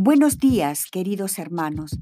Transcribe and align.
Buenos 0.00 0.38
días, 0.38 0.86
queridos 0.92 1.40
hermanos. 1.40 1.98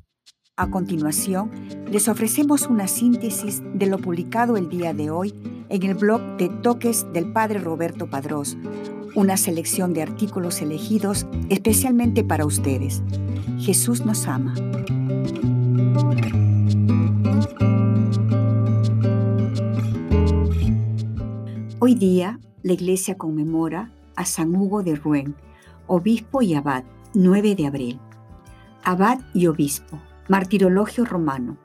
A 0.55 0.69
continuación, 0.71 1.51
les 1.91 2.09
ofrecemos 2.09 2.67
una 2.67 2.89
síntesis 2.89 3.63
de 3.73 3.87
lo 3.87 3.97
publicado 3.97 4.59
el 4.59 4.69
día 4.69 4.93
de 4.93 5.09
hoy 5.09 5.33
en 5.71 5.83
el 5.83 5.95
blog 5.95 6.21
de 6.37 6.51
Toques 6.51 7.11
del 7.15 7.33
Padre 7.33 7.59
Roberto 7.59 8.11
Padrós, 8.11 8.59
una 9.15 9.39
selección 9.39 9.95
de 9.95 10.03
artículos 10.03 10.61
elegidos 10.61 11.27
especialmente 11.49 12.23
para 12.23 12.45
ustedes. 12.45 13.03
Jesús 13.59 14.05
nos 14.05 14.27
ama. 14.27 14.53
Hoy 21.79 21.95
día, 21.95 22.41
la 22.63 22.75
Iglesia 22.75 23.17
conmemora 23.17 23.91
a 24.17 24.27
San 24.27 24.55
Hugo 24.55 24.83
de 24.83 24.97
Rouen, 24.97 25.35
obispo 25.87 26.43
y 26.43 26.53
abad, 26.53 26.85
9 27.19 27.55
de 27.55 27.67
abril. 27.67 27.99
Abad 28.85 29.21
y 29.33 29.47
obispo, 29.47 29.99
martirologio 30.29 31.07
romano. 31.07 31.57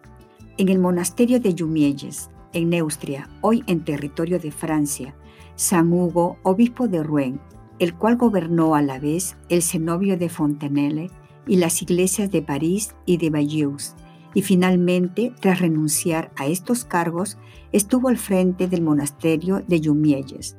En 0.57 0.69
el 0.69 0.79
monasterio 0.79 1.41
de 1.41 1.53
Jumielles, 1.53 2.29
en 2.53 2.69
Neustria, 2.69 3.29
hoy 3.41 3.61
en 3.67 3.83
territorio 3.83 4.39
de 4.39 4.49
Francia, 4.51 5.13
San 5.55 5.91
Hugo, 5.91 6.37
obispo 6.43 6.87
de 6.87 7.03
Rouen, 7.03 7.41
el 7.79 7.95
cual 7.95 8.15
gobernó 8.15 8.75
a 8.75 8.81
la 8.81 8.97
vez 8.97 9.35
el 9.49 9.61
cenobio 9.61 10.17
de 10.17 10.29
Fontenelle 10.29 11.11
y 11.45 11.57
las 11.57 11.81
iglesias 11.81 12.31
de 12.31 12.41
París 12.41 12.95
y 13.05 13.17
de 13.17 13.29
Bayeux, 13.29 13.93
y 14.33 14.43
finalmente, 14.43 15.33
tras 15.41 15.59
renunciar 15.59 16.31
a 16.37 16.45
estos 16.45 16.85
cargos, 16.85 17.37
estuvo 17.73 18.07
al 18.07 18.17
frente 18.17 18.69
del 18.69 18.83
monasterio 18.83 19.61
de 19.67 19.81
Jumielles. 19.83 20.55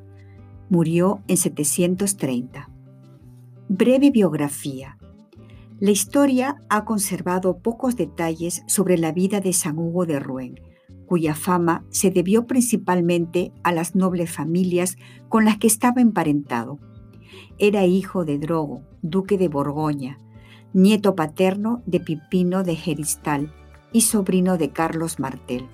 Murió 0.69 1.23
en 1.27 1.37
730. 1.37 2.69
Breve 3.69 4.11
biografía. 4.11 4.97
La 5.79 5.91
historia 5.91 6.57
ha 6.69 6.83
conservado 6.83 7.59
pocos 7.59 7.95
detalles 7.95 8.61
sobre 8.67 8.97
la 8.97 9.13
vida 9.13 9.39
de 9.39 9.53
San 9.53 9.79
Hugo 9.79 10.05
de 10.05 10.19
Rouen, 10.19 10.59
cuya 11.05 11.33
fama 11.33 11.85
se 11.89 12.11
debió 12.11 12.45
principalmente 12.45 13.53
a 13.63 13.71
las 13.71 13.95
nobles 13.95 14.29
familias 14.29 14.97
con 15.29 15.45
las 15.45 15.57
que 15.57 15.67
estaba 15.67 16.01
emparentado. 16.01 16.77
Era 17.57 17.85
hijo 17.85 18.25
de 18.25 18.37
Drogo, 18.37 18.83
duque 19.01 19.37
de 19.37 19.47
Borgoña, 19.47 20.17
nieto 20.73 21.15
paterno 21.15 21.81
de 21.85 22.01
Pipino 22.01 22.63
de 22.63 22.75
Geristal 22.75 23.53
y 23.93 24.01
sobrino 24.01 24.57
de 24.57 24.71
Carlos 24.71 25.19
Martel. 25.19 25.67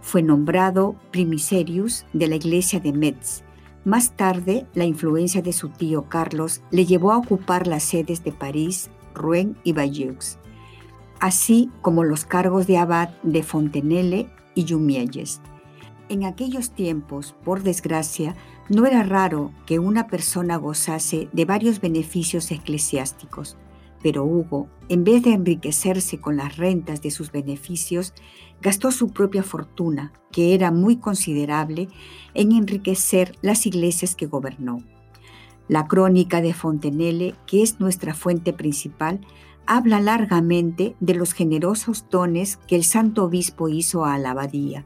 Fue 0.00 0.22
nombrado 0.22 0.96
primiserius 1.10 2.06
de 2.14 2.26
la 2.26 2.36
iglesia 2.36 2.80
de 2.80 2.92
Metz. 2.94 3.44
Más 3.84 4.12
tarde, 4.12 4.66
la 4.74 4.84
influencia 4.84 5.42
de 5.42 5.52
su 5.52 5.68
tío 5.68 6.08
Carlos 6.08 6.62
le 6.70 6.86
llevó 6.86 7.10
a 7.10 7.18
ocupar 7.18 7.66
las 7.66 7.82
sedes 7.82 8.22
de 8.22 8.30
París, 8.30 8.90
Rouen 9.12 9.56
y 9.64 9.72
Bayeux, 9.72 10.38
así 11.18 11.68
como 11.82 12.04
los 12.04 12.24
cargos 12.24 12.68
de 12.68 12.78
abad 12.78 13.08
de 13.24 13.42
Fontenelle 13.42 14.28
y 14.54 14.68
Jumielles. 14.68 15.40
En 16.08 16.24
aquellos 16.24 16.70
tiempos, 16.70 17.34
por 17.44 17.64
desgracia, 17.64 18.36
no 18.68 18.86
era 18.86 19.02
raro 19.02 19.50
que 19.66 19.80
una 19.80 20.06
persona 20.06 20.56
gozase 20.56 21.28
de 21.32 21.44
varios 21.44 21.80
beneficios 21.80 22.52
eclesiásticos, 22.52 23.56
pero 24.02 24.24
Hugo, 24.24 24.68
en 24.88 25.04
vez 25.04 25.22
de 25.22 25.32
enriquecerse 25.32 26.20
con 26.20 26.36
las 26.36 26.56
rentas 26.56 27.00
de 27.02 27.10
sus 27.10 27.30
beneficios, 27.30 28.14
gastó 28.60 28.90
su 28.90 29.12
propia 29.12 29.42
fortuna, 29.42 30.12
que 30.30 30.54
era 30.54 30.70
muy 30.70 30.96
considerable, 30.96 31.88
en 32.34 32.52
enriquecer 32.52 33.36
las 33.42 33.66
iglesias 33.66 34.14
que 34.14 34.26
gobernó. 34.26 34.78
La 35.68 35.86
crónica 35.86 36.40
de 36.40 36.52
Fontenelle, 36.52 37.34
que 37.46 37.62
es 37.62 37.80
nuestra 37.80 38.14
fuente 38.14 38.52
principal, 38.52 39.20
habla 39.66 40.00
largamente 40.00 40.96
de 41.00 41.14
los 41.14 41.32
generosos 41.32 42.06
dones 42.10 42.56
que 42.66 42.76
el 42.76 42.84
santo 42.84 43.24
obispo 43.24 43.68
hizo 43.68 44.04
a 44.04 44.18
la 44.18 44.32
abadía. 44.32 44.84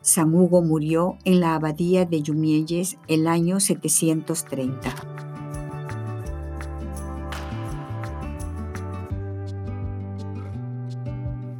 San 0.00 0.34
Hugo 0.34 0.60
murió 0.60 1.16
en 1.24 1.40
la 1.40 1.54
abadía 1.54 2.04
de 2.04 2.22
Jumielles 2.24 2.98
el 3.08 3.26
año 3.26 3.60
730. 3.60 5.33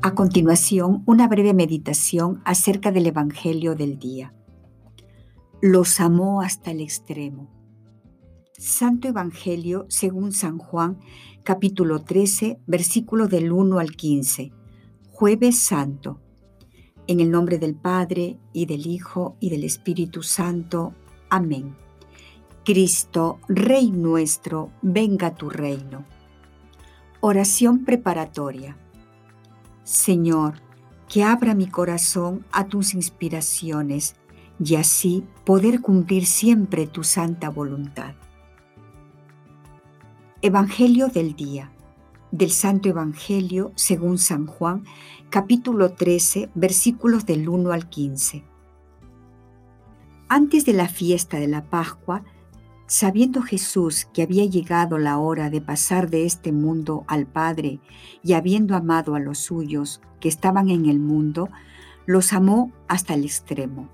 A 0.06 0.14
continuación, 0.14 1.02
una 1.06 1.28
breve 1.28 1.54
meditación 1.54 2.42
acerca 2.44 2.92
del 2.92 3.06
Evangelio 3.06 3.74
del 3.74 3.98
día. 3.98 4.34
Los 5.62 5.98
amó 5.98 6.42
hasta 6.42 6.72
el 6.72 6.82
extremo. 6.82 7.48
Santo 8.52 9.08
Evangelio 9.08 9.86
según 9.88 10.32
San 10.32 10.58
Juan, 10.58 10.98
capítulo 11.42 12.02
13, 12.02 12.60
versículo 12.66 13.28
del 13.28 13.50
1 13.50 13.78
al 13.78 13.92
15. 13.96 14.52
Jueves 15.10 15.58
Santo. 15.58 16.20
En 17.06 17.20
el 17.20 17.30
nombre 17.30 17.58
del 17.58 17.74
Padre, 17.74 18.38
y 18.52 18.66
del 18.66 18.86
Hijo, 18.86 19.38
y 19.40 19.48
del 19.48 19.64
Espíritu 19.64 20.22
Santo. 20.22 20.92
Amén. 21.30 21.76
Cristo, 22.62 23.38
Rey 23.48 23.90
nuestro, 23.90 24.70
venga 24.82 25.34
tu 25.34 25.48
reino. 25.48 26.04
Oración 27.22 27.86
preparatoria. 27.86 28.76
Señor, 29.84 30.54
que 31.10 31.22
abra 31.22 31.54
mi 31.54 31.66
corazón 31.66 32.46
a 32.52 32.68
tus 32.68 32.94
inspiraciones 32.94 34.16
y 34.58 34.76
así 34.76 35.24
poder 35.44 35.82
cumplir 35.82 36.24
siempre 36.24 36.86
tu 36.86 37.04
santa 37.04 37.50
voluntad. 37.50 38.14
Evangelio 40.40 41.08
del 41.08 41.36
día. 41.36 41.70
Del 42.32 42.50
Santo 42.50 42.88
Evangelio 42.88 43.72
según 43.76 44.16
San 44.16 44.46
Juan, 44.46 44.84
capítulo 45.28 45.92
13, 45.92 46.50
versículos 46.54 47.26
del 47.26 47.46
1 47.48 47.70
al 47.70 47.88
15. 47.88 48.42
Antes 50.28 50.64
de 50.64 50.72
la 50.72 50.88
fiesta 50.88 51.38
de 51.38 51.46
la 51.46 51.62
Pascua, 51.62 52.24
Sabiendo 52.86 53.40
Jesús 53.40 54.06
que 54.12 54.22
había 54.22 54.44
llegado 54.44 54.98
la 54.98 55.18
hora 55.18 55.48
de 55.48 55.62
pasar 55.62 56.10
de 56.10 56.26
este 56.26 56.52
mundo 56.52 57.04
al 57.06 57.26
Padre 57.26 57.80
y 58.22 58.34
habiendo 58.34 58.76
amado 58.76 59.14
a 59.14 59.20
los 59.20 59.38
suyos 59.38 60.02
que 60.20 60.28
estaban 60.28 60.68
en 60.68 60.86
el 60.86 61.00
mundo, 61.00 61.48
los 62.04 62.34
amó 62.34 62.72
hasta 62.86 63.14
el 63.14 63.24
extremo. 63.24 63.88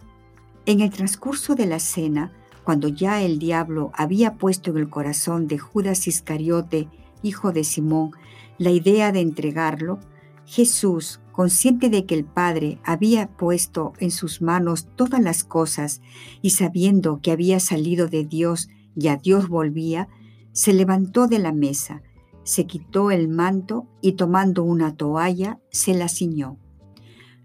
En 0.67 0.81
el 0.81 0.91
transcurso 0.91 1.55
de 1.55 1.67
la 1.67 1.79
cena, 1.79 2.33
cuando 2.65 2.89
ya 2.89 3.23
el 3.23 3.39
diablo 3.39 3.93
había 3.95 4.35
puesto 4.35 4.71
en 4.71 4.79
el 4.79 4.91
corazón 4.91 5.47
de 5.47 5.59
Judas 5.59 6.09
Iscariote, 6.09 6.89
hijo 7.23 7.53
de 7.53 7.63
Simón, 7.63 8.11
la 8.59 8.71
idea 8.71 9.13
de 9.13 9.21
entregarlo, 9.21 10.01
Jesús, 10.47 11.21
consciente 11.31 11.91
de 11.91 12.07
que 12.07 12.17
el 12.17 12.25
Padre 12.25 12.81
había 12.85 13.29
puesto 13.29 13.93
en 14.01 14.11
sus 14.11 14.43
manos 14.43 14.89
todas 14.97 15.23
las 15.23 15.45
cosas 15.45 16.03
y 16.43 16.51
sabiendo 16.51 17.21
que 17.23 17.31
había 17.31 17.61
salido 17.61 18.09
de 18.09 18.25
Dios 18.25 18.69
y 18.97 19.09
a 19.09 19.17
Dios 19.17 19.49
volvía, 19.49 20.09
se 20.53 20.73
levantó 20.73 21.27
de 21.27 21.39
la 21.39 21.53
mesa, 21.53 22.03
se 22.43 22.67
quitó 22.67 23.11
el 23.11 23.29
manto 23.29 23.87
y 24.01 24.13
tomando 24.13 24.65
una 24.65 24.97
toalla 24.97 25.61
se 25.71 25.95
la 25.95 26.09
ciñó. 26.09 26.59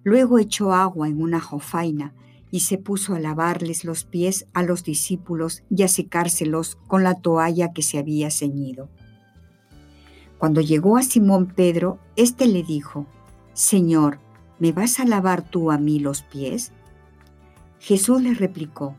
Luego 0.04 0.40
echó 0.40 0.74
agua 0.74 1.08
en 1.08 1.22
una 1.22 1.40
jofaina 1.40 2.14
y 2.52 2.62
se 2.62 2.78
puso 2.78 3.16
a 3.16 3.20
lavarles 3.20 3.84
los 3.84 4.06
pies 4.06 4.48
a 4.54 4.64
los 4.64 4.84
discípulos 4.84 5.64
y 5.70 5.84
a 5.84 5.88
secárselos 5.88 6.78
con 6.88 7.04
la 7.04 7.16
toalla 7.16 7.74
que 7.74 7.82
se 7.82 7.98
había 7.98 8.32
ceñido. 8.32 8.90
Cuando 10.38 10.62
llegó 10.62 10.98
a 10.98 11.04
Simón 11.04 11.48
Pedro, 11.48 12.00
éste 12.16 12.48
le 12.48 12.64
dijo, 12.64 13.08
Señor, 13.54 14.20
¿me 14.60 14.72
vas 14.72 15.00
a 15.00 15.06
lavar 15.06 15.42
tú 15.42 15.72
a 15.72 15.78
mí 15.78 16.00
los 16.00 16.22
pies? 16.22 16.72
Jesús 17.80 18.22
le 18.22 18.34
replicó, 18.34 18.96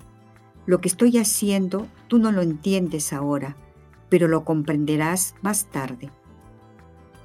lo 0.67 0.81
que 0.81 0.89
estoy 0.89 1.17
haciendo 1.19 1.87
tú 2.09 2.19
no 2.19 2.33
lo 2.33 2.43
entiendes 2.43 3.13
ahora, 3.13 3.57
pero 4.09 4.29
lo 4.29 4.45
comprenderás 4.45 5.35
más 5.43 5.67
tarde. 5.67 6.11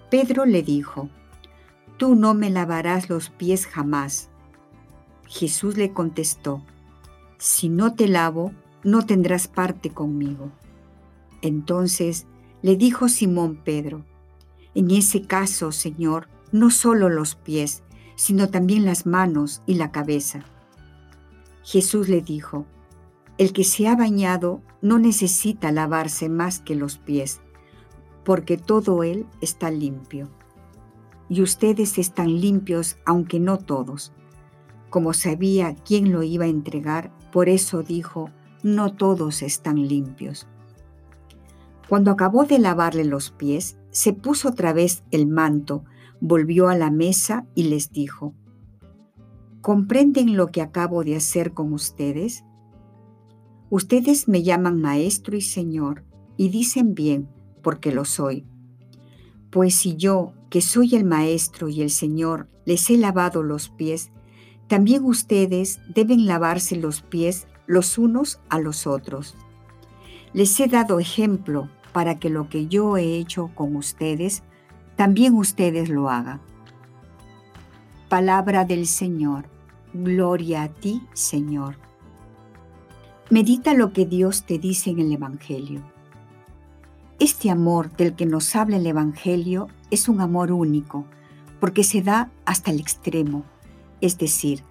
Pedro 0.10 0.46
le 0.46 0.62
dijo, 0.64 1.10
Tú 1.98 2.16
no 2.16 2.34
me 2.34 2.50
lavarás 2.50 3.10
los 3.10 3.30
pies 3.30 3.68
jamás. 3.68 4.30
Jesús 5.28 5.78
le 5.78 5.94
contestó, 5.94 6.64
Si 7.38 7.70
no 7.70 7.94
te 7.94 8.08
lavo, 8.08 8.52
no 8.84 9.06
tendrás 9.06 9.48
parte 9.48 9.92
conmigo. 9.92 10.52
Entonces 11.42 12.26
le 12.62 12.76
dijo 12.76 13.08
Simón 13.08 13.56
Pedro, 13.64 14.06
En 14.76 14.92
ese 14.92 15.24
caso, 15.24 15.72
Señor, 15.72 16.28
no 16.52 16.70
solo 16.70 17.10
los 17.10 17.36
pies, 17.36 17.84
sino 18.16 18.50
también 18.50 18.86
las 18.86 19.06
manos 19.06 19.62
y 19.66 19.76
la 19.76 19.92
cabeza. 19.92 20.44
Jesús 21.64 22.10
le 22.10 22.22
dijo, 22.22 22.66
el 23.42 23.54
que 23.54 23.64
se 23.64 23.88
ha 23.88 23.96
bañado 23.96 24.62
no 24.84 25.00
necesita 25.00 25.72
lavarse 25.72 26.30
más 26.30 26.60
que 26.60 26.76
los 26.76 27.00
pies, 27.00 27.42
porque 28.24 28.56
todo 28.56 29.02
él 29.02 29.26
está 29.42 29.72
limpio. 29.72 30.30
Y 31.28 31.42
ustedes 31.42 31.98
están 31.98 32.40
limpios, 32.40 33.00
aunque 33.04 33.40
no 33.40 33.58
todos. 33.58 34.14
Como 34.92 35.14
sabía 35.14 35.74
quién 35.74 36.12
lo 36.12 36.22
iba 36.22 36.46
a 36.46 36.50
entregar, 36.50 37.12
por 37.32 37.50
eso 37.50 37.82
dijo, 37.82 38.30
no 38.62 38.94
todos 38.94 39.42
están 39.42 39.88
limpios. 39.88 40.46
Cuando 41.90 42.12
acabó 42.12 42.46
de 42.46 42.60
lavarle 42.60 43.06
los 43.06 43.32
pies, 43.32 43.80
se 43.90 44.14
puso 44.14 44.50
otra 44.50 44.72
vez 44.72 45.04
el 45.10 45.26
manto, 45.26 45.84
volvió 46.20 46.70
a 46.70 46.78
la 46.78 46.92
mesa 46.92 47.48
y 47.56 47.64
les 47.64 47.92
dijo, 47.92 48.36
¿comprenden 49.62 50.38
lo 50.38 50.52
que 50.52 50.62
acabo 50.62 51.04
de 51.04 51.16
hacer 51.16 51.56
con 51.56 51.74
ustedes? 51.74 52.44
Ustedes 53.72 54.28
me 54.28 54.44
llaman 54.44 54.82
maestro 54.82 55.38
y 55.38 55.42
señor 55.42 56.04
y 56.36 56.50
dicen 56.50 56.94
bien, 56.94 57.30
porque 57.64 57.94
lo 57.94 58.04
soy. 58.04 58.46
Pues 59.50 59.76
si 59.76 59.96
yo, 59.96 60.34
que 60.50 60.60
soy 60.60 60.94
el 60.94 61.06
maestro 61.06 61.70
y 61.70 61.82
el 61.82 61.90
señor, 61.90 62.50
les 62.66 62.90
he 62.90 62.98
lavado 62.98 63.44
los 63.44 63.70
pies, 63.70 64.12
también 64.68 65.06
ustedes 65.06 65.80
deben 65.88 66.26
lavarse 66.26 66.76
los 66.76 67.02
pies 67.02 67.48
los 67.66 67.98
unos 67.98 68.42
a 68.50 68.60
los 68.60 68.86
otros. 68.88 69.38
Les 70.34 70.60
he 70.60 70.68
dado 70.68 71.00
ejemplo 71.00 71.70
para 71.94 72.20
que 72.20 72.30
lo 72.30 72.50
que 72.50 72.68
yo 72.68 72.98
he 72.98 73.16
hecho 73.16 73.52
con 73.56 73.78
ustedes, 73.78 74.44
también 74.98 75.34
ustedes 75.34 75.88
lo 75.88 76.10
hagan. 76.10 76.42
Palabra 78.10 78.66
del 78.66 78.86
Señor. 78.86 79.46
Gloria 79.94 80.64
a 80.64 80.68
ti, 80.68 81.02
Señor. 81.14 81.91
Medita 83.32 83.74
lo 83.74 83.94
que 83.94 84.06
Dios 84.06 84.44
te 84.44 84.60
dice 84.60 84.90
en 84.90 85.00
el 85.00 85.14
Evangelio. 85.14 85.82
Este 87.18 87.50
amor 87.50 87.96
del 87.96 88.14
que 88.14 88.26
nos 88.26 88.58
habla 88.58 88.76
el 88.76 88.86
Evangelio 88.86 89.70
es 89.90 90.10
un 90.10 90.20
amor 90.20 90.52
único, 90.52 91.06
porque 91.62 91.86
se 91.86 92.02
da 92.02 92.30
hasta 92.44 92.72
el 92.72 92.82
extremo, 92.82 93.46
es 94.02 94.18
decir, 94.18 94.66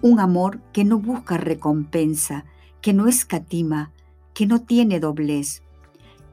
un 0.00 0.18
amor 0.18 0.62
que 0.72 0.82
no 0.82 0.98
busca 0.98 1.36
recompensa, 1.36 2.46
que 2.80 2.94
no 2.94 3.06
escatima, 3.06 3.92
que 4.32 4.46
no 4.46 4.62
tiene 4.62 4.98
doblez. 4.98 5.62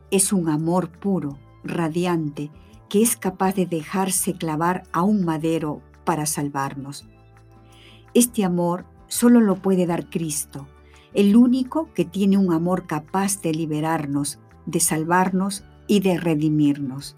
Es 0.09 0.31
un 0.31 0.47
amor 0.47 0.89
puro, 0.89 1.37
radiante, 1.65 2.49
que 2.87 3.01
es 3.01 3.17
capaz 3.17 3.55
de 3.55 3.65
dejarse 3.65 4.35
clavar 4.35 4.83
a 4.93 5.01
un 5.01 5.25
madero 5.25 5.81
para 6.05 6.27
salvarnos. 6.27 7.05
Este 8.13 8.45
amor 8.45 8.85
solo 9.09 9.41
lo 9.41 9.57
puede 9.57 9.85
dar 9.85 10.09
Cristo, 10.09 10.65
el 11.13 11.35
único 11.35 11.89
que 11.93 12.05
tiene 12.05 12.37
un 12.37 12.53
amor 12.53 12.87
capaz 12.87 13.41
de 13.41 13.53
liberarnos, 13.53 14.39
de 14.65 14.79
salvarnos 14.79 15.63
y 15.87 15.99
de 15.99 16.17
redimirnos. 16.17 17.15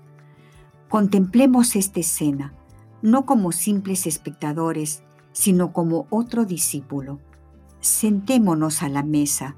Contemplemos 0.90 1.76
esta 1.76 2.00
escena, 2.00 2.54
no 3.02 3.26
como 3.26 3.52
simples 3.52 4.08
espectadores, 4.08 5.04
sino 5.32 5.74
como 5.74 6.08
otro 6.10 6.46
discípulo. 6.46 7.20
Sentémonos 7.80 8.82
a 8.84 8.90
la 8.90 9.04
mesa, 9.04 9.56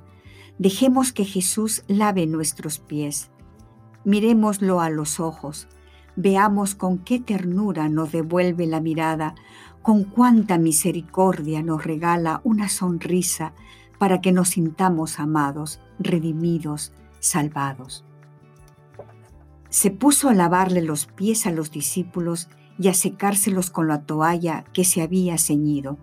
dejemos 0.57 1.13
que 1.13 1.23
Jesús 1.23 1.83
lave 1.87 2.27
nuestros 2.27 2.79
pies, 2.79 3.29
miremoslo 4.03 4.81
a 4.81 4.89
los 4.89 5.19
ojos, 5.19 5.67
veamos 6.15 6.75
con 6.75 6.97
qué 6.97 7.19
ternura 7.19 7.89
nos 7.89 8.11
devuelve 8.11 8.65
la 8.67 8.81
mirada, 8.81 9.35
con 9.81 10.03
cuánta 10.03 10.57
misericordia 10.57 11.63
nos 11.63 11.85
regala 11.85 12.41
una 12.43 12.67
sonrisa 12.67 13.53
para 13.97 14.21
que 14.21 14.31
nos 14.31 14.49
sintamos 14.49 15.19
amados, 15.19 15.79
redimidos, 15.99 16.93
salvados. 17.19 18.05
Se 19.69 19.91
puso 19.91 20.29
a 20.29 20.33
lavarle 20.33 20.81
los 20.81 21.07
pies 21.07 21.45
a 21.45 21.51
los 21.51 21.71
discípulos 21.71 22.49
y 22.79 22.87
a 22.87 22.93
secárselos 22.93 23.69
con 23.69 23.87
la 23.87 24.03
toalla 24.05 24.63
que 24.73 24.83
se 24.83 25.01
había 25.01 25.37
ceñido. 25.37 25.97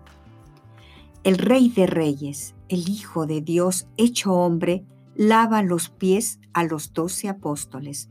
El 1.23 1.37
Rey 1.37 1.69
de 1.69 1.87
Reyes, 1.87 2.53
el 2.69 2.89
Hijo 2.89 3.25
de 3.25 3.41
Dios 3.41 3.87
hecho 3.97 4.33
hombre, 4.33 4.85
lava 5.15 5.63
los 5.63 5.89
pies 5.89 6.39
a 6.53 6.63
los 6.63 6.93
doce 6.93 7.29
apóstoles. 7.29 8.09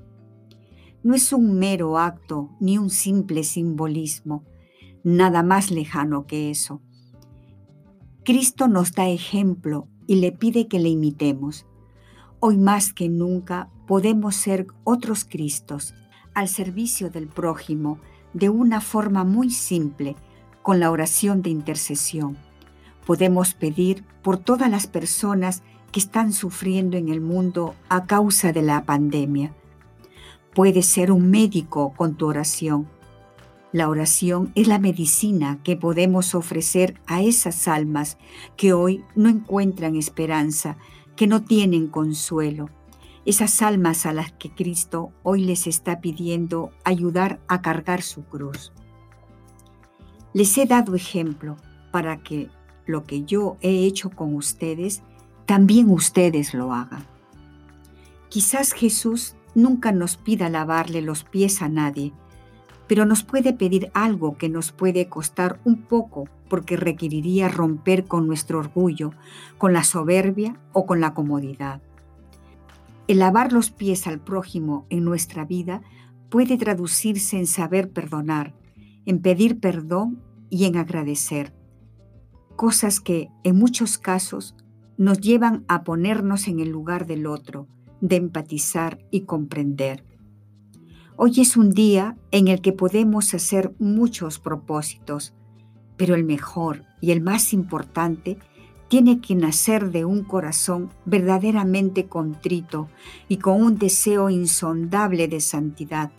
No 1.03 1.15
es 1.15 1.33
un 1.33 1.59
mero 1.59 1.99
acto 1.99 2.51
ni 2.61 2.79
un 2.79 2.91
simple 2.91 3.45
simbolismo, 3.45 4.45
nada 5.05 5.43
más 5.43 5.71
lejano 5.71 6.27
que 6.27 6.51
eso. 6.51 6.81
Cristo 8.25 8.69
nos 8.69 8.93
da 8.93 9.07
ejemplo 9.07 9.87
y 10.07 10.15
le 10.15 10.33
pide 10.33 10.67
que 10.67 10.79
le 10.79 10.89
imitemos. 10.89 11.67
Hoy 12.41 12.57
más 12.57 12.95
que 12.95 13.11
nunca 13.11 13.69
podemos 13.87 14.35
ser 14.35 14.67
otros 14.83 15.27
Cristos 15.27 15.95
al 16.33 16.49
servicio 16.49 17.11
del 17.11 17.29
prójimo 17.29 17.99
de 18.33 18.49
una 18.49 18.81
forma 18.81 19.25
muy 19.25 19.51
simple 19.51 20.17
con 20.63 20.81
la 20.81 20.91
oración 20.91 21.43
de 21.43 21.51
intercesión. 21.51 22.39
Podemos 23.07 23.53
pedir 23.53 24.07
por 24.23 24.39
todas 24.39 24.71
las 24.71 24.87
personas 24.87 25.63
que 25.93 26.01
están 26.01 26.33
sufriendo 26.33 26.97
en 26.97 27.11
el 27.11 27.21
mundo 27.21 27.75
a 27.91 28.07
causa 28.07 28.53
de 28.53 28.63
la 28.63 28.87
pandemia. 28.87 29.55
Puedes 30.55 30.87
ser 30.87 31.13
un 31.13 31.31
médico 31.31 31.93
con 31.95 32.15
tu 32.15 32.27
oración. 32.27 32.89
La 33.75 33.89
oración 33.89 34.53
es 34.55 34.69
la 34.69 34.79
medicina 34.79 35.59
que 35.65 35.77
podemos 35.77 36.37
ofrecer 36.37 37.01
a 37.09 37.23
esas 37.23 37.67
almas 37.67 38.19
que 38.57 38.73
hoy 38.73 39.03
no 39.17 39.29
encuentran 39.29 39.97
esperanza, 39.97 40.77
que 41.17 41.27
no 41.27 41.43
tienen 41.43 41.89
consuelo 41.89 42.71
esas 43.25 43.63
almas 43.63 44.07
a 44.07 44.13
las 44.13 44.31
que 44.31 44.55
Cristo 44.55 45.11
hoy 45.25 45.45
les 45.45 45.67
está 45.67 46.01
pidiendo 46.01 46.71
ayudar 46.85 47.41
a 47.49 47.63
cargar 47.63 48.03
su 48.03 48.23
cruz. 48.23 48.73
Les 50.33 50.57
he 50.57 50.67
dado 50.67 50.95
ejemplo 50.95 51.57
para 51.91 52.23
que 52.23 52.51
lo 52.87 53.03
que 53.03 53.25
yo 53.25 53.57
he 53.61 53.87
hecho 53.87 54.11
con 54.11 54.37
ustedes, 54.37 55.03
también 55.47 55.91
ustedes 55.91 56.55
lo 56.55 56.73
hagan. 56.73 57.05
Quizás 58.29 58.73
Jesús 58.73 59.35
nunca 59.57 59.91
nos 59.91 60.17
pida 60.17 60.49
lavarle 60.49 61.03
los 61.03 61.25
pies 61.25 61.61
a 61.61 61.69
nadie, 61.69 62.13
pero 62.87 63.07
nos 63.07 63.23
puede 63.23 63.53
pedir 63.53 63.91
algo 63.95 64.37
que 64.37 64.49
nos 64.49 64.73
puede 64.73 65.09
costar 65.09 65.61
un 65.65 65.83
poco 65.83 66.29
porque 66.49 66.77
requeriría 66.77 67.49
romper 67.49 68.05
con 68.05 68.27
nuestro 68.27 68.59
orgullo, 68.59 69.13
con 69.59 69.73
la 69.73 69.85
soberbia 69.85 70.61
o 70.73 70.87
con 70.87 71.01
la 71.01 71.15
comodidad. 71.15 71.81
El 73.07 73.19
lavar 73.19 73.53
los 73.53 73.71
pies 73.71 74.07
al 74.07 74.21
prójimo 74.21 74.87
en 74.91 75.05
nuestra 75.05 75.45
vida 75.45 75.83
puede 76.31 76.57
traducirse 76.57 77.39
en 77.39 77.47
saber 77.47 77.91
perdonar, 77.91 78.55
en 79.07 79.21
pedir 79.21 79.61
perdón 79.61 80.23
y 80.51 80.65
en 80.65 80.77
agradecer. 80.77 81.53
Cosas 82.57 83.01
que 83.01 83.29
en 83.43 83.57
muchos 83.57 83.99
casos 83.99 84.55
nos 84.97 85.21
llevan 85.21 85.65
a 85.69 85.85
ponernos 85.85 86.49
en 86.49 86.61
el 86.61 86.69
lugar 86.71 87.07
del 87.07 87.27
otro, 87.27 87.67
de 88.01 88.17
empatizar 88.17 88.99
y 89.11 89.23
comprender. 89.23 90.05
Hoy 91.17 91.41
es 91.41 91.57
un 91.57 91.71
día 91.71 92.17
en 92.33 92.49
el 92.49 92.61
que 92.61 92.73
podemos 92.73 93.35
hacer 93.35 93.73
muchos 93.79 94.41
propósitos, 94.41 95.33
pero 95.97 96.17
el 96.17 96.25
mejor 96.25 96.87
y 97.01 97.13
el 97.13 97.21
más 97.21 97.53
importante 97.53 98.37
tiene 98.89 99.21
que 99.21 99.37
nacer 99.37 99.93
de 99.93 100.05
un 100.05 100.25
corazón 100.25 100.91
verdaderamente 101.05 102.07
contrito 102.07 102.89
y 103.29 103.37
con 103.37 103.63
un 103.63 103.79
deseo 103.79 104.29
insondable 104.29 105.29
de 105.29 105.39
santidad 105.39 106.11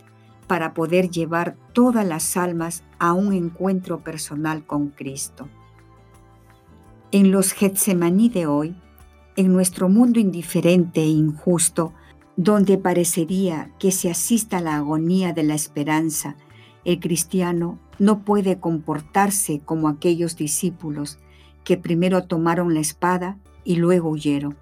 para 0.47 0.73
poder 0.73 1.09
llevar 1.09 1.57
todas 1.73 2.05
las 2.05 2.37
almas 2.37 2.85
a 2.97 3.11
un 3.11 3.33
encuentro 3.33 4.01
personal 4.01 4.65
con 4.65 4.91
Cristo. 4.91 5.49
En 7.11 7.31
los 7.31 7.51
Getsemaní 7.51 8.29
de 8.29 8.47
hoy, 8.47 8.77
en 9.35 9.51
nuestro 9.51 9.89
mundo 9.89 10.21
indiferente 10.21 11.01
e 11.01 11.07
injusto, 11.07 11.93
donde 12.37 12.77
parecería 12.77 13.71
que 13.79 13.91
se 13.91 14.09
asista 14.09 14.57
a 14.57 14.61
la 14.61 14.75
agonía 14.75 15.33
de 15.33 15.43
la 15.43 15.55
esperanza, 15.55 16.35
el 16.83 16.99
cristiano 16.99 17.79
no 17.97 18.23
puede 18.23 18.59
comportarse 18.59 19.61
como 19.63 19.87
aquellos 19.87 20.35
discípulos 20.35 21.19
que 21.63 21.77
primero 21.77 22.25
tomaron 22.25 22.73
la 22.73 22.81
espada 22.81 23.37
y 23.63 23.77
luego 23.77 24.09
huyeron. 24.09 24.57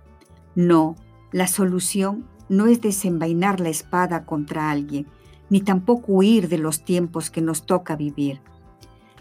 No, 0.56 0.96
la 1.32 1.48
solución 1.48 2.26
no 2.48 2.68
es 2.68 2.82
desenvainar 2.82 3.60
la 3.60 3.70
espada 3.70 4.26
contra 4.26 4.70
alguien, 4.70 5.08
ni 5.50 5.62
tampoco 5.62 6.14
huir 6.14 6.48
de 6.48 6.60
los 6.60 6.86
tiempos 6.86 7.30
que 7.30 7.42
nos 7.42 7.66
toca 7.66 7.96
vivir. 7.96 8.40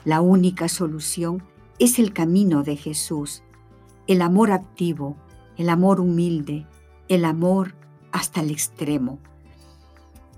La 0.05 0.21
única 0.21 0.69
solución 0.69 1.43
es 1.79 1.99
el 1.99 2.13
camino 2.13 2.63
de 2.63 2.77
Jesús, 2.77 3.43
el 4.07 4.21
amor 4.23 4.53
activo, 4.53 5.17
el 5.57 5.69
amor 5.69 6.01
humilde, 6.01 6.67
el 7.09 7.25
amor 7.25 7.75
hasta 8.13 8.41
el 8.41 8.51
extremo. 8.51 9.19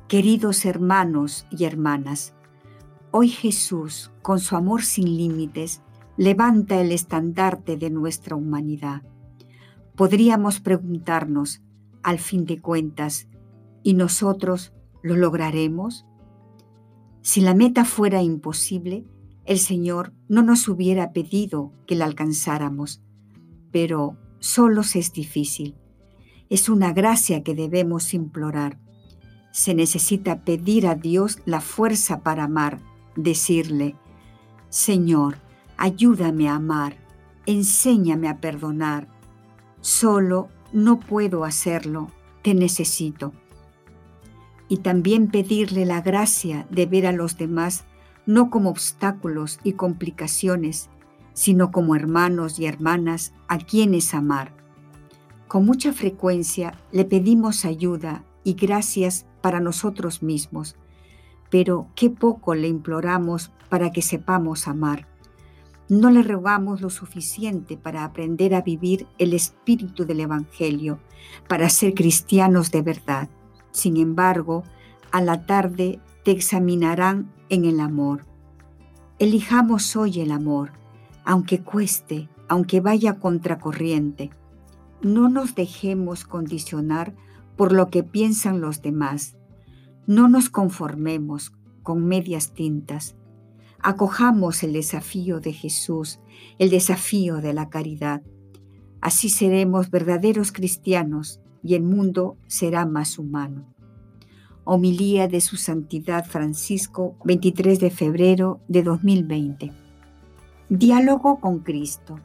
Queridos 0.09 0.65
hermanos 0.65 1.47
y 1.51 1.65
hermanas, 1.65 2.35
hoy 3.11 3.29
Jesús, 3.29 4.11
con 4.23 4.41
su 4.41 4.57
amor 4.57 4.83
sin 4.83 5.17
límites, 5.17 5.83
levanta 6.17 6.81
el 6.81 6.93
estandarte 6.93 7.77
de 7.77 7.91
nuestra 7.91 8.37
humanidad. 8.37 9.03
Podríamos 9.97 10.61
preguntarnos, 10.61 11.63
al 12.03 12.19
fin 12.19 12.45
de 12.45 12.61
cuentas, 12.61 13.29
¿y 13.83 13.95
nosotros 13.95 14.73
lo 15.03 15.17
lograremos? 15.17 16.07
Si 17.23 17.41
la 17.41 17.55
meta 17.55 17.85
fuera 17.85 18.23
imposible, 18.23 19.07
el 19.45 19.59
Señor 19.59 20.13
no 20.29 20.43
nos 20.43 20.69
hubiera 20.69 21.13
pedido 21.13 21.73
que 21.87 21.95
la 21.95 22.05
alcanzáramos, 22.05 23.03
pero 23.71 24.17
solos 24.39 24.97
es 24.97 25.13
difícil. 25.13 25.77
Es 26.51 26.69
una 26.69 26.93
gracia 26.93 27.43
que 27.43 27.55
debemos 27.55 28.15
implorar. 28.15 28.79
Se 29.53 29.75
necesita 29.75 30.45
pedir 30.45 30.87
a 30.87 30.95
Dios 30.95 31.39
la 31.47 31.61
fuerza 31.61 32.21
para 32.21 32.45
amar, 32.45 32.81
decirle, 33.17 33.97
Señor, 34.69 35.37
ayúdame 35.77 36.49
a 36.49 36.57
amar, 36.57 36.97
enséñame 37.47 38.29
a 38.29 38.41
perdonar. 38.41 39.09
Solo 39.81 40.49
no 40.73 40.99
puedo 40.99 41.45
hacerlo, 41.45 42.11
te 42.43 42.55
necesito. 42.55 43.33
Y 44.69 44.79
también 44.79 45.29
pedirle 45.29 45.87
la 45.87 46.01
gracia 46.01 46.67
de 46.71 46.87
ver 46.87 47.07
a 47.07 47.13
los 47.13 47.39
demás 47.39 47.85
no 48.27 48.51
como 48.51 48.71
obstáculos 48.71 49.61
y 49.63 49.75
complicaciones, 49.75 50.89
sino 51.35 51.71
como 51.71 51.95
hermanos 51.95 52.59
y 52.59 52.67
hermanas 52.67 53.33
a 53.49 53.59
quienes 53.59 54.15
amar. 54.15 54.64
Con 55.55 55.67
mucha 55.67 55.93
frecuencia 55.93 56.81
le 56.91 57.05
pedimos 57.05 57.65
ayuda 57.65 58.25
y 58.43 58.55
gracias 58.55 59.25
para 59.41 59.61
nosotros 59.61 60.21
mismos, 60.21 60.75
pero 61.49 61.87
qué 61.95 62.11
poco 62.11 62.57
le 62.57 62.67
imploramos 62.67 63.53
para 63.69 63.93
que 63.93 64.03
sepamos 64.03 64.67
amar. 64.67 65.07
No 65.89 66.11
le 66.11 66.25
rogamos 66.25 66.81
lo 66.81 66.91
suficiente 66.91 67.77
para 67.77 68.03
aprender 68.03 68.53
a 68.53 68.63
vivir 68.63 69.07
el 69.19 69.33
espíritu 69.33 70.05
del 70.05 70.19
Evangelio, 70.19 70.99
para 71.47 71.69
ser 71.69 71.95
cristianos 71.95 72.73
de 72.73 72.83
verdad. 72.83 73.29
Sin 73.71 73.97
embargo, 73.97 74.65
a 75.13 75.21
la 75.21 75.47
tarde 75.47 76.01
te 76.25 76.33
examinarán 76.33 77.33
en 77.49 77.65
el 77.65 77.79
amor. 77.79 78.27
Elijamos 79.21 79.95
hoy 79.95 80.21
el 80.21 80.33
amor, 80.33 80.73
aunque 81.25 81.61
cueste, 81.61 82.29
aunque 82.49 82.81
vaya 82.81 83.21
contracorriente. 83.21 84.33
No 85.05 85.29
nos 85.29 85.55
dejemos 85.55 86.25
condicionar 86.25 87.15
por 87.59 87.73
lo 87.73 87.91
que 87.91 88.03
piensan 88.03 88.63
los 88.63 88.81
demás. 88.81 89.37
No 90.07 90.29
nos 90.29 90.49
conformemos 90.49 91.53
con 91.83 92.07
medias 92.07 92.55
tintas. 92.55 93.15
Acojamos 93.81 94.63
el 94.63 94.73
desafío 94.73 95.41
de 95.41 95.53
Jesús, 95.53 96.21
el 96.59 96.71
desafío 96.71 97.43
de 97.43 97.53
la 97.53 97.69
caridad. 97.69 98.23
Así 99.03 99.29
seremos 99.29 99.91
verdaderos 99.91 100.53
cristianos 100.53 101.39
y 101.63 101.75
el 101.75 101.83
mundo 101.83 102.39
será 102.47 102.87
más 102.87 103.19
humano. 103.19 103.75
Homilía 104.65 105.29
de 105.29 105.43
su 105.43 105.59
Santidad 105.59 106.25
Francisco, 106.25 107.19
23 107.27 107.79
de 107.79 107.91
febrero 107.91 108.63
de 108.69 108.83
2020. 108.83 109.71
Diálogo 110.71 111.41
con 111.41 111.59
Cristo. 111.59 112.19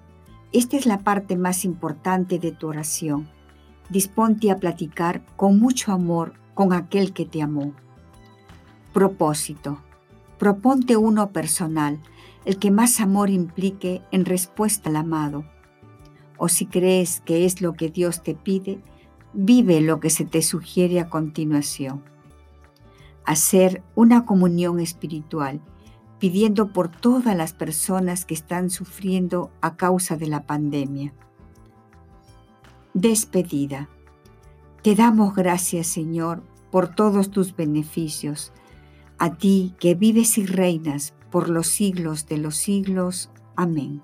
Esta 0.52 0.78
es 0.78 0.86
la 0.86 1.00
parte 1.00 1.36
más 1.38 1.66
importante 1.66 2.40
de 2.40 2.52
tu 2.52 2.68
oración. 2.68 3.30
Disponte 3.90 4.52
a 4.52 4.58
platicar 4.58 5.26
con 5.36 5.60
mucho 5.60 5.92
amor 5.92 6.34
con 6.54 6.74
aquel 6.74 7.14
que 7.14 7.26
te 7.26 7.42
amó. 7.42 7.74
Propósito. 8.94 9.82
Proponte 10.38 10.98
uno 10.98 11.32
personal, 11.32 12.00
el 12.46 12.58
que 12.58 12.72
más 12.72 13.00
amor 13.00 13.30
implique 13.30 14.02
en 14.12 14.26
respuesta 14.26 14.90
al 14.90 14.96
amado. 14.96 15.46
O 16.38 16.50
si 16.50 16.66
crees 16.66 17.22
que 17.22 17.46
es 17.46 17.62
lo 17.62 17.74
que 17.74 17.90
Dios 17.90 18.24
te 18.24 18.34
pide, 18.34 18.82
vive 19.34 19.82
lo 19.82 20.00
que 20.00 20.10
se 20.10 20.26
te 20.26 20.42
sugiere 20.42 21.00
a 21.00 21.10
continuación 21.10 22.04
hacer 23.30 23.84
una 23.94 24.26
comunión 24.26 24.80
espiritual, 24.80 25.62
pidiendo 26.20 26.74
por 26.74 26.90
todas 26.90 27.36
las 27.36 27.54
personas 27.54 28.26
que 28.26 28.34
están 28.34 28.70
sufriendo 28.70 29.52
a 29.62 29.76
causa 29.78 30.18
de 30.18 30.28
la 30.28 30.46
pandemia. 30.46 31.14
Despedida. 32.94 33.90
Te 34.84 34.96
damos 34.96 35.34
gracias, 35.36 35.88
Señor, 35.88 36.44
por 36.72 36.94
todos 36.94 37.32
tus 37.32 37.56
beneficios, 37.56 38.52
a 39.18 39.36
ti 39.36 39.76
que 39.80 39.96
vives 39.96 40.38
y 40.38 40.46
reinas 40.46 41.14
por 41.32 41.50
los 41.50 41.68
siglos 41.68 42.28
de 42.28 42.38
los 42.38 42.56
siglos. 42.56 43.30
Amén. 43.56 44.02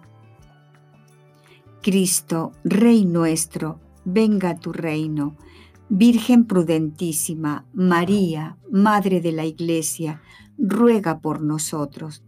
Cristo, 1.82 2.52
Rey 2.64 3.06
nuestro, 3.06 3.80
venga 4.06 4.52
a 4.52 4.60
tu 4.60 4.74
reino 4.74 5.36
Virgen 5.90 6.46
prudentísima, 6.46 7.68
María, 7.72 8.58
Madre 8.72 9.22
de 9.22 9.32
la 9.32 9.46
Iglesia, 9.46 10.20
ruega 10.58 11.20
por 11.20 11.42
nosotros. 11.42 12.24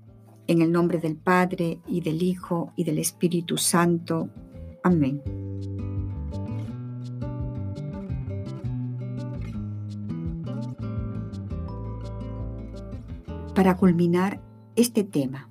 En 0.47 0.61
el 0.61 0.71
nombre 0.71 0.99
del 0.99 1.15
Padre, 1.17 1.79
y 1.87 2.01
del 2.01 2.21
Hijo, 2.23 2.71
y 2.75 2.83
del 2.83 2.99
Espíritu 2.99 3.57
Santo. 3.57 4.29
Amén. 4.83 5.21
Para 13.53 13.75
culminar 13.75 14.39
este 14.75 15.03
tema, 15.03 15.49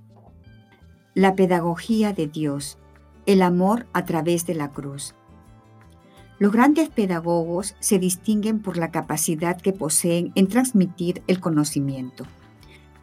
la 1.15 1.35
pedagogía 1.35 2.13
de 2.13 2.29
Dios, 2.29 2.79
el 3.27 3.43
amor 3.43 3.87
a 3.93 4.05
través 4.05 4.47
de 4.47 4.55
la 4.55 4.71
cruz. 4.71 5.15
Los 6.39 6.53
grandes 6.53 6.91
pedagogos 6.91 7.75
se 7.81 7.99
distinguen 7.99 8.61
por 8.61 8.77
la 8.77 8.91
capacidad 8.91 9.61
que 9.61 9.73
poseen 9.73 10.33
en 10.35 10.47
transmitir 10.47 11.23
el 11.27 11.41
conocimiento. 11.41 12.25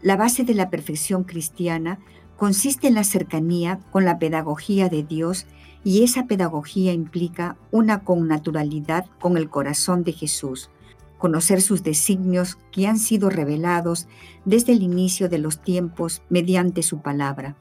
La 0.03 0.17
base 0.17 0.43
de 0.43 0.53
la 0.53 0.69
perfección 0.69 1.24
cristiana 1.24 1.98
consiste 2.36 2.88
en 2.89 2.93
la 2.93 3.05
cercanía 3.05 3.79
con 3.89 4.03
la 4.03 4.19
pedagogía 4.19 4.89
de 4.89 5.01
Dios 5.01 5.48
y 5.86 6.03
esa 6.03 6.27
pedagogía 6.27 6.91
implica 6.91 7.57
una 7.72 8.03
connaturalidad 8.03 9.05
con 9.22 9.38
el 9.38 9.50
corazón 9.50 10.03
de 10.03 10.12
Jesús, 10.12 10.69
conocer 11.17 11.62
sus 11.62 11.83
designios 11.83 12.57
que 12.74 12.86
han 12.86 13.00
sido 13.00 13.29
revelados 13.29 14.10
desde 14.43 14.74
el 14.74 14.83
inicio 14.83 15.29
de 15.29 15.38
los 15.38 15.62
tiempos 15.62 16.22
mediante 16.29 16.83
su 16.83 17.01
palabra. 17.01 17.55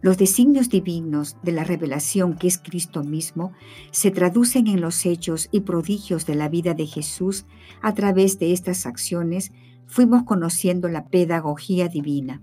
Los 0.00 0.18
designios 0.18 0.68
divinos 0.68 1.36
de 1.44 1.52
la 1.52 1.62
revelación 1.62 2.34
que 2.34 2.48
es 2.48 2.58
Cristo 2.58 3.04
mismo 3.04 3.52
se 3.92 4.10
traducen 4.10 4.66
en 4.66 4.80
los 4.80 5.06
hechos 5.06 5.48
y 5.52 5.60
prodigios 5.60 6.26
de 6.26 6.36
la 6.36 6.48
vida 6.48 6.74
de 6.74 6.86
Jesús. 6.86 7.46
A 7.82 7.94
través 7.94 8.38
de 8.38 8.52
estas 8.52 8.86
acciones 8.86 9.52
fuimos 9.88 10.22
conociendo 10.22 10.88
la 10.88 11.08
pedagogía 11.08 11.88
divina. 11.88 12.42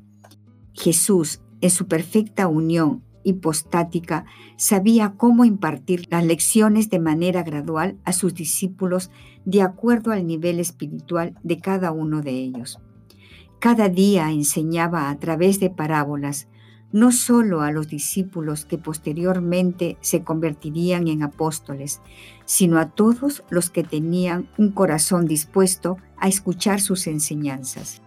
Jesús, 0.74 1.42
en 1.62 1.70
su 1.70 1.88
perfecta 1.88 2.48
unión 2.48 3.04
hipostática, 3.24 4.26
sabía 4.58 5.14
cómo 5.18 5.46
impartir 5.46 6.08
las 6.10 6.26
lecciones 6.26 6.90
de 6.90 7.00
manera 7.00 7.44
gradual 7.44 7.98
a 8.04 8.12
sus 8.12 8.34
discípulos 8.34 9.10
de 9.46 9.62
acuerdo 9.62 10.12
al 10.12 10.28
nivel 10.28 10.60
espiritual 10.60 11.36
de 11.44 11.60
cada 11.60 11.92
uno 11.92 12.22
de 12.22 12.32
ellos. 12.32 12.80
Cada 13.60 13.90
día 13.90 14.32
enseñaba 14.32 15.10
a 15.10 15.18
través 15.18 15.60
de 15.60 15.70
parábolas, 15.70 16.48
no 16.96 17.12
solo 17.12 17.60
a 17.60 17.74
los 17.74 17.90
discípulos 17.90 18.64
que 18.64 18.78
posteriormente 18.78 19.98
se 20.00 20.24
convertirían 20.24 21.10
en 21.10 21.24
apóstoles, 21.24 22.00
sino 22.46 22.80
a 22.80 22.86
todos 22.86 23.44
los 23.50 23.70
que 23.70 23.84
tenían 23.84 24.48
un 24.58 24.72
corazón 24.72 25.26
dispuesto 25.26 25.98
a 26.16 26.30
escuchar 26.30 26.80
sus 26.80 27.08
enseñanzas. 27.08 28.02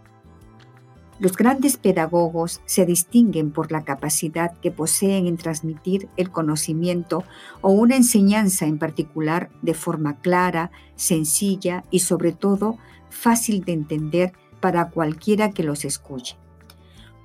Los 1.19 1.37
grandes 1.37 1.77
pedagogos 1.77 2.63
se 2.65 2.87
distinguen 2.87 3.51
por 3.51 3.73
la 3.73 3.85
capacidad 3.85 4.57
que 4.63 4.71
poseen 4.71 5.27
en 5.27 5.37
transmitir 5.37 6.09
el 6.17 6.31
conocimiento 6.31 7.25
o 7.61 7.73
una 7.73 7.95
enseñanza 7.95 8.65
en 8.65 8.79
particular 8.79 9.51
de 9.61 9.75
forma 9.75 10.17
clara, 10.23 10.71
sencilla 10.97 11.85
y 11.91 11.99
sobre 11.99 12.33
todo 12.33 12.79
fácil 13.11 13.67
de 13.67 13.73
entender 13.75 14.33
para 14.61 14.89
cualquiera 14.89 15.51
que 15.51 15.63
los 15.63 15.85
escuche. 15.85 16.39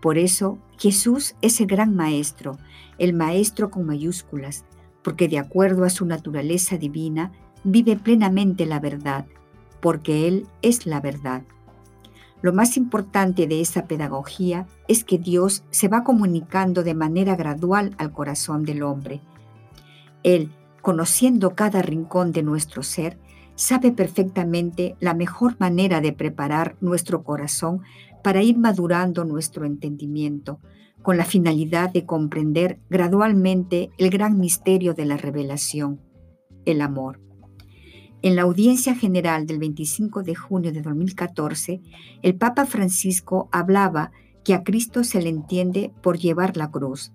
Por 0.03 0.17
eso 0.17 0.57
Jesús 0.77 1.33
es 1.41 1.62
el 1.62 1.67
gran 1.67 1.95
maestro, 1.95 2.57
el 2.98 3.13
maestro 3.13 3.72
con 3.72 3.86
mayúsculas, 3.86 4.65
porque 5.01 5.29
de 5.29 5.39
acuerdo 5.39 5.86
a 5.86 5.89
su 5.89 6.05
naturaleza 6.05 6.77
divina 6.77 7.31
vive 7.63 7.95
plenamente 7.95 8.65
la 8.65 8.81
verdad, 8.81 9.25
porque 9.79 10.27
Él 10.27 10.45
es 10.62 10.86
la 10.86 11.00
verdad. 11.00 11.43
Lo 12.41 12.51
más 12.51 12.75
importante 12.75 13.48
de 13.48 13.62
esa 13.62 13.88
pedagogía 13.88 14.67
es 14.89 15.05
que 15.05 15.17
Dios 15.17 15.63
se 15.69 15.88
va 15.88 16.03
comunicando 16.03 16.83
de 16.83 16.95
manera 16.95 17.38
gradual 17.38 17.95
al 17.98 18.12
corazón 18.12 18.65
del 18.65 18.83
hombre. 18.83 19.22
Él, 20.24 20.51
conociendo 20.81 21.55
cada 21.55 21.81
rincón 21.81 22.33
de 22.33 22.43
nuestro 22.43 22.83
ser, 22.83 23.17
sabe 23.55 23.93
perfectamente 23.93 24.98
la 25.00 25.13
mejor 25.13 25.55
manera 25.60 26.01
de 26.01 26.12
preparar 26.12 26.75
nuestro 26.81 27.24
corazón 27.24 27.83
para 28.24 28.42
ir 28.42 28.58
madurando 28.58 29.25
nuestro 29.25 29.65
entendimiento, 29.65 30.60
con 31.01 31.18
la 31.18 31.25
finalidad 31.25 31.92
de 31.92 32.06
comprender 32.06 32.80
gradualmente 32.89 33.92
el 33.98 34.10
gran 34.10 34.39
misterio 34.39 34.94
de 34.94 35.06
la 35.06 35.18
revelación, 35.18 36.00
el 36.65 36.82
amor. 36.82 37.20
En 38.22 38.38
la 38.38 38.44
audiencia 38.44 38.96
general 38.96 39.46
del 39.46 39.60
25 39.60 40.24
de 40.24 40.34
junio 40.34 40.72
de 40.72 40.82
2014, 40.82 41.82
el 42.22 42.36
Papa 42.36 42.65
Francisco 42.65 43.50
hablaba 43.51 44.12
que 44.46 44.53
a 44.53 44.63
Cristo 44.63 45.03
se 45.03 45.22
le 45.22 45.27
entiende 45.27 45.92
por 46.01 46.18
llevar 46.18 46.56
la 46.56 46.72
cruz. 46.72 47.12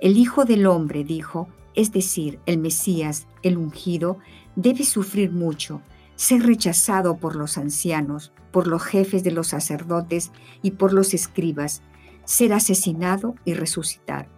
El 0.00 0.16
Hijo 0.18 0.44
del 0.44 0.66
Hombre, 0.66 1.04
dijo, 1.04 1.48
es 1.76 1.92
decir, 1.92 2.40
el 2.46 2.58
Mesías, 2.58 3.28
el 3.44 3.56
ungido, 3.56 4.18
debe 4.56 4.82
sufrir 4.84 5.30
mucho, 5.30 5.80
ser 6.20 6.42
rechazado 6.42 7.16
por 7.16 7.34
los 7.34 7.56
ancianos, 7.56 8.30
por 8.52 8.66
los 8.66 8.82
jefes 8.82 9.24
de 9.24 9.30
los 9.30 9.46
sacerdotes 9.46 10.32
y 10.60 10.72
por 10.72 10.92
los 10.92 11.14
escribas, 11.14 11.80
ser 12.26 12.52
asesinado 12.52 13.36
y 13.46 13.54
resucitar. 13.54 14.28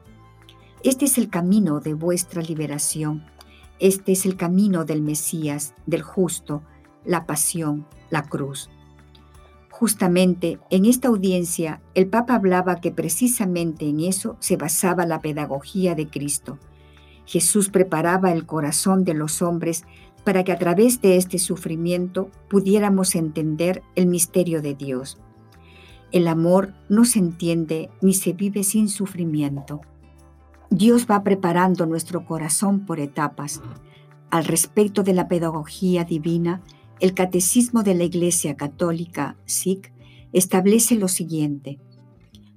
Este 0.84 1.06
es 1.06 1.18
el 1.18 1.28
camino 1.28 1.80
de 1.80 1.94
vuestra 1.94 2.40
liberación. 2.40 3.24
Este 3.80 4.12
es 4.12 4.26
el 4.26 4.36
camino 4.36 4.84
del 4.84 5.02
Mesías, 5.02 5.74
del 5.84 6.02
justo, 6.02 6.62
la 7.04 7.26
pasión, 7.26 7.84
la 8.10 8.22
cruz. 8.22 8.70
Justamente 9.72 10.60
en 10.70 10.84
esta 10.84 11.08
audiencia 11.08 11.82
el 11.96 12.06
Papa 12.06 12.36
hablaba 12.36 12.76
que 12.76 12.92
precisamente 12.92 13.88
en 13.88 13.98
eso 13.98 14.36
se 14.38 14.56
basaba 14.56 15.04
la 15.04 15.20
pedagogía 15.20 15.96
de 15.96 16.06
Cristo. 16.06 16.60
Jesús 17.26 17.70
preparaba 17.70 18.30
el 18.30 18.46
corazón 18.46 19.02
de 19.02 19.14
los 19.14 19.42
hombres 19.42 19.84
para 20.24 20.44
que 20.44 20.52
a 20.52 20.58
través 20.58 21.00
de 21.00 21.16
este 21.16 21.38
sufrimiento 21.38 22.30
pudiéramos 22.48 23.14
entender 23.14 23.82
el 23.96 24.06
misterio 24.06 24.62
de 24.62 24.74
Dios. 24.74 25.18
El 26.12 26.28
amor 26.28 26.74
no 26.88 27.04
se 27.04 27.18
entiende 27.18 27.90
ni 28.00 28.14
se 28.14 28.32
vive 28.32 28.64
sin 28.64 28.88
sufrimiento. 28.88 29.80
Dios 30.70 31.06
va 31.10 31.22
preparando 31.22 31.86
nuestro 31.86 32.24
corazón 32.24 32.86
por 32.86 33.00
etapas. 33.00 33.60
Al 34.30 34.44
respecto 34.44 35.02
de 35.02 35.14
la 35.14 35.28
pedagogía 35.28 36.04
divina, 36.04 36.62
el 37.00 37.14
Catecismo 37.14 37.82
de 37.82 37.94
la 37.94 38.04
Iglesia 38.04 38.56
Católica, 38.56 39.36
SIC, 39.44 39.92
establece 40.32 40.94
lo 40.94 41.08
siguiente. 41.08 41.78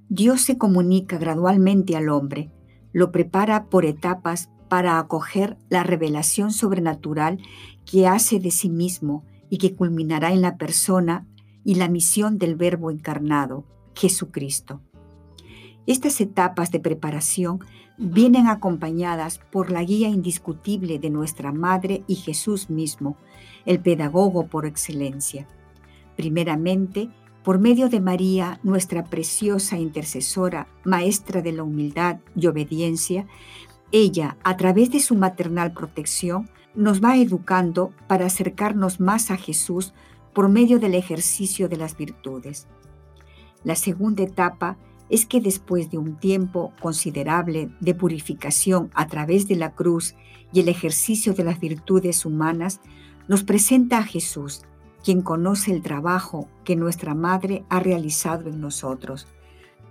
Dios 0.08 0.42
se 0.42 0.56
comunica 0.56 1.18
gradualmente 1.18 1.96
al 1.96 2.08
hombre, 2.08 2.50
lo 2.92 3.10
prepara 3.10 3.64
por 3.64 3.84
etapas 3.84 4.50
para 4.68 4.98
acoger 4.98 5.56
la 5.68 5.82
revelación 5.82 6.52
sobrenatural 6.52 7.38
que 7.84 8.06
hace 8.06 8.40
de 8.40 8.50
sí 8.50 8.68
mismo 8.68 9.24
y 9.48 9.58
que 9.58 9.74
culminará 9.74 10.32
en 10.32 10.42
la 10.42 10.56
persona 10.56 11.26
y 11.64 11.76
la 11.76 11.88
misión 11.88 12.38
del 12.38 12.56
Verbo 12.56 12.90
encarnado, 12.90 13.64
Jesucristo. 13.94 14.80
Estas 15.86 16.20
etapas 16.20 16.70
de 16.72 16.80
preparación 16.80 17.60
vienen 17.96 18.48
acompañadas 18.48 19.40
por 19.50 19.70
la 19.70 19.82
guía 19.82 20.08
indiscutible 20.08 20.98
de 20.98 21.10
nuestra 21.10 21.52
Madre 21.52 22.02
y 22.06 22.16
Jesús 22.16 22.70
mismo, 22.70 23.16
el 23.64 23.80
pedagogo 23.80 24.48
por 24.48 24.66
excelencia. 24.66 25.46
Primeramente, 26.16 27.10
por 27.42 27.60
medio 27.60 27.88
de 27.88 28.00
María, 28.00 28.58
nuestra 28.64 29.04
preciosa 29.04 29.78
intercesora, 29.78 30.66
maestra 30.82 31.42
de 31.42 31.52
la 31.52 31.62
humildad 31.62 32.18
y 32.34 32.48
obediencia, 32.48 33.26
ella, 33.92 34.36
a 34.42 34.56
través 34.56 34.90
de 34.90 35.00
su 35.00 35.14
maternal 35.14 35.72
protección, 35.72 36.50
nos 36.74 37.02
va 37.02 37.16
educando 37.16 37.92
para 38.06 38.26
acercarnos 38.26 39.00
más 39.00 39.30
a 39.30 39.36
Jesús 39.36 39.94
por 40.34 40.48
medio 40.48 40.78
del 40.78 40.94
ejercicio 40.94 41.68
de 41.68 41.76
las 41.76 41.96
virtudes. 41.96 42.66
La 43.64 43.74
segunda 43.74 44.22
etapa 44.22 44.76
es 45.08 45.24
que 45.24 45.40
después 45.40 45.90
de 45.90 45.98
un 45.98 46.16
tiempo 46.16 46.72
considerable 46.80 47.70
de 47.80 47.94
purificación 47.94 48.90
a 48.94 49.06
través 49.06 49.48
de 49.48 49.56
la 49.56 49.72
cruz 49.72 50.14
y 50.52 50.60
el 50.60 50.68
ejercicio 50.68 51.32
de 51.32 51.44
las 51.44 51.60
virtudes 51.60 52.26
humanas, 52.26 52.80
nos 53.28 53.44
presenta 53.44 53.98
a 53.98 54.04
Jesús, 54.04 54.62
quien 55.02 55.22
conoce 55.22 55.72
el 55.72 55.82
trabajo 55.82 56.48
que 56.64 56.76
nuestra 56.76 57.14
Madre 57.14 57.64
ha 57.68 57.80
realizado 57.80 58.48
en 58.48 58.60
nosotros 58.60 59.26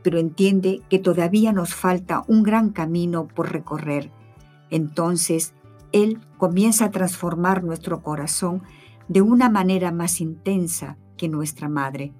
pero 0.05 0.19
entiende 0.19 0.83
que 0.88 1.00
todavía 1.00 1.51
nos 1.51 1.74
falta 1.74 2.25
un 2.27 2.43
gran 2.43 2.69
camino 2.69 3.27
por 3.27 3.51
recorrer. 3.51 4.12
Entonces, 4.69 5.55
Él 5.91 6.19
comienza 6.38 6.85
a 6.85 6.91
transformar 6.91 7.63
nuestro 7.63 8.03
corazón 8.03 8.62
de 9.07 9.24
una 9.24 9.50
manera 9.50 9.91
más 9.91 10.21
intensa 10.21 11.00
que 11.17 11.27
nuestra 11.27 11.69
madre. 11.69 12.13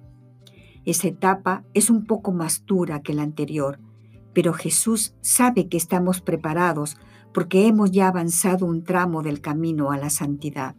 Esa 0.84 1.06
etapa 1.06 1.62
es 1.74 1.88
un 1.88 2.06
poco 2.06 2.32
más 2.32 2.66
dura 2.66 3.02
que 3.02 3.14
la 3.14 3.22
anterior, 3.22 3.78
pero 4.34 4.52
Jesús 4.52 5.14
sabe 5.20 5.68
que 5.68 5.76
estamos 5.76 6.20
preparados 6.20 6.96
porque 7.32 7.68
hemos 7.68 7.92
ya 7.92 8.08
avanzado 8.08 8.66
un 8.66 8.82
tramo 8.82 9.22
del 9.22 9.40
camino 9.40 9.92
a 9.92 9.96
la 9.96 10.10
santidad. 10.10 10.74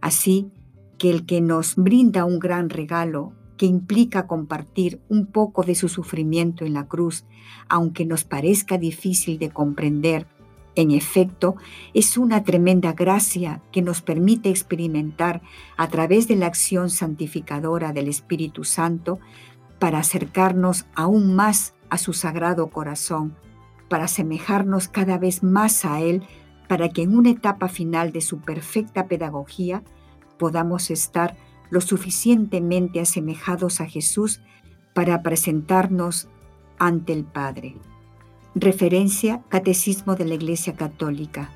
Así 0.00 0.50
que 0.98 1.08
el 1.08 1.24
que 1.24 1.40
nos 1.40 1.76
brinda 1.76 2.24
un 2.24 2.40
gran 2.40 2.68
regalo 2.68 3.32
que 3.56 3.66
implica 3.66 4.26
compartir 4.26 5.00
un 5.08 5.26
poco 5.26 5.62
de 5.62 5.74
su 5.74 5.88
sufrimiento 5.88 6.64
en 6.64 6.74
la 6.74 6.86
cruz, 6.86 7.24
aunque 7.68 8.04
nos 8.04 8.24
parezca 8.24 8.78
difícil 8.78 9.38
de 9.38 9.50
comprender, 9.50 10.26
en 10.76 10.90
efecto, 10.90 11.56
es 11.94 12.18
una 12.18 12.44
tremenda 12.44 12.92
gracia 12.92 13.62
que 13.72 13.80
nos 13.80 14.02
permite 14.02 14.50
experimentar 14.50 15.40
a 15.78 15.88
través 15.88 16.28
de 16.28 16.36
la 16.36 16.46
acción 16.46 16.90
santificadora 16.90 17.94
del 17.94 18.08
Espíritu 18.08 18.62
Santo 18.62 19.18
para 19.78 19.98
acercarnos 19.98 20.84
aún 20.94 21.34
más 21.34 21.74
a 21.88 21.96
su 21.96 22.12
sagrado 22.12 22.68
corazón, 22.68 23.34
para 23.88 24.04
asemejarnos 24.04 24.88
cada 24.88 25.16
vez 25.16 25.42
más 25.42 25.86
a 25.86 26.02
Él, 26.02 26.24
para 26.68 26.90
que 26.90 27.02
en 27.02 27.16
una 27.16 27.30
etapa 27.30 27.68
final 27.68 28.12
de 28.12 28.20
su 28.20 28.40
perfecta 28.40 29.06
pedagogía 29.06 29.82
podamos 30.38 30.90
estar 30.90 31.36
lo 31.70 31.80
suficientemente 31.80 33.00
asemejados 33.00 33.80
a 33.80 33.86
Jesús 33.86 34.40
para 34.94 35.22
presentarnos 35.22 36.28
ante 36.78 37.12
el 37.12 37.24
Padre. 37.24 37.76
Referencia 38.54 39.42
Catecismo 39.48 40.16
de 40.16 40.24
la 40.24 40.34
Iglesia 40.34 40.74
Católica, 40.74 41.50